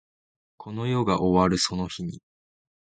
[0.57, 2.23] この世が終わるその日に